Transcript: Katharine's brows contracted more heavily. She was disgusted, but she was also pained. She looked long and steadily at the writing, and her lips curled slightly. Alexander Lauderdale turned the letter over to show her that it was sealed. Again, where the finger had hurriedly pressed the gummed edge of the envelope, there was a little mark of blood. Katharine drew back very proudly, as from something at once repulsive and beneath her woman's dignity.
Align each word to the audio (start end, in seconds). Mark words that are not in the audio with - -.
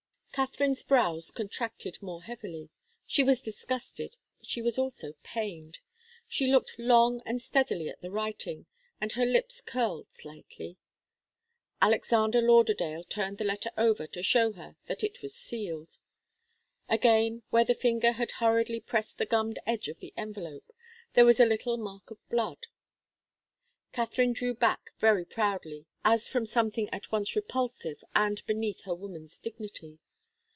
Katharine's 0.33 0.81
brows 0.81 1.29
contracted 1.29 2.01
more 2.01 2.23
heavily. 2.23 2.69
She 3.05 3.21
was 3.21 3.41
disgusted, 3.41 4.15
but 4.39 4.47
she 4.47 4.61
was 4.61 4.77
also 4.77 5.11
pained. 5.23 5.79
She 6.25 6.47
looked 6.49 6.79
long 6.79 7.21
and 7.25 7.41
steadily 7.41 7.89
at 7.89 8.01
the 8.01 8.09
writing, 8.09 8.65
and 9.01 9.11
her 9.11 9.25
lips 9.25 9.59
curled 9.59 10.09
slightly. 10.09 10.77
Alexander 11.81 12.41
Lauderdale 12.41 13.03
turned 13.03 13.39
the 13.39 13.43
letter 13.43 13.71
over 13.77 14.07
to 14.07 14.23
show 14.23 14.53
her 14.53 14.77
that 14.85 15.03
it 15.03 15.21
was 15.21 15.35
sealed. 15.35 15.97
Again, 16.87 17.43
where 17.49 17.65
the 17.65 17.73
finger 17.75 18.13
had 18.13 18.31
hurriedly 18.39 18.79
pressed 18.79 19.17
the 19.17 19.25
gummed 19.25 19.59
edge 19.67 19.89
of 19.89 19.99
the 19.99 20.13
envelope, 20.15 20.71
there 21.13 21.25
was 21.25 21.41
a 21.41 21.45
little 21.45 21.75
mark 21.75 22.09
of 22.09 22.25
blood. 22.29 22.67
Katharine 23.91 24.31
drew 24.31 24.53
back 24.53 24.91
very 24.97 25.25
proudly, 25.25 25.87
as 26.05 26.29
from 26.29 26.45
something 26.45 26.89
at 26.91 27.11
once 27.11 27.35
repulsive 27.35 28.01
and 28.15 28.45
beneath 28.47 28.83
her 28.83 28.95
woman's 28.95 29.37
dignity. 29.37 29.99